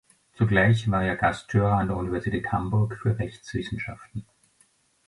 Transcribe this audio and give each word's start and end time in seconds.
Zugleich 0.33 0.89
war 0.89 1.05
er 1.05 1.15
Gasthörer 1.15 1.77
an 1.77 1.89
der 1.89 1.95
Universität 1.97 2.51
Hamburg 2.51 2.97
für 2.99 3.19
Rechtswissenschaften. 3.19 4.25